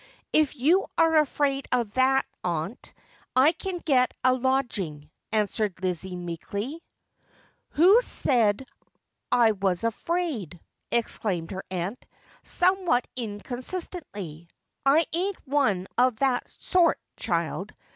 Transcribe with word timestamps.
'If 0.33 0.55
you 0.55 0.87
are 0.97 1.17
afraid 1.17 1.67
of 1.71 1.93
that, 1.93 2.25
aunt, 2.43 2.91
I 3.35 3.51
can 3.51 3.77
get 3.77 4.15
a 4.23 4.33
lodging; 4.33 5.11
answered 5.31 5.75
Lizzie 5.83 6.15
meeklw' 6.15 6.79
Who 7.77 8.01
said 8.01 8.65
I 9.31 9.51
was 9.51 9.83
afraid 9.83 10.59
1' 10.89 10.99
exclaimed 11.01 11.51
her 11.51 11.65
aunt, 11.69 12.03
somewhat 12.41 13.07
in 13.15 13.41
consistently.' 13.41 14.47
I 14.87 15.05
ain't 15.13 15.37
one 15.47 15.85
of 15.99 16.15
that 16.15 16.49
sort, 16.57 16.99
child. 17.15 17.71